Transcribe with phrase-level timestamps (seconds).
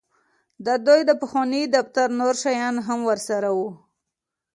[0.65, 3.69] د دوی د پخواني دفتر نور شیان هم ورسره وو